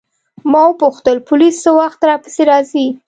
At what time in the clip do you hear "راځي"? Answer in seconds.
2.51-2.85